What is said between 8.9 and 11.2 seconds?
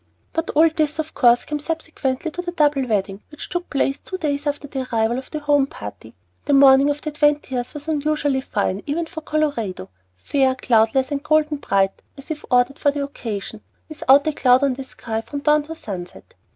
for Colorado, fair, cloudless,